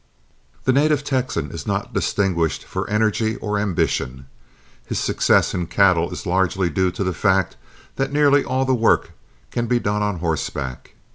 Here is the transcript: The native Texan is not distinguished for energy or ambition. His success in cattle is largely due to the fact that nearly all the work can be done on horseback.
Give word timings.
The 0.63 0.73
native 0.73 1.03
Texan 1.03 1.51
is 1.51 1.67
not 1.67 1.93
distinguished 1.93 2.63
for 2.65 2.89
energy 2.89 3.35
or 3.35 3.59
ambition. 3.59 4.25
His 4.83 4.97
success 4.97 5.53
in 5.53 5.67
cattle 5.67 6.09
is 6.11 6.25
largely 6.25 6.71
due 6.71 6.89
to 6.93 7.03
the 7.03 7.13
fact 7.13 7.55
that 7.97 8.11
nearly 8.11 8.43
all 8.43 8.65
the 8.65 8.73
work 8.73 9.11
can 9.51 9.67
be 9.67 9.77
done 9.77 10.01
on 10.01 10.17
horseback. 10.17 10.95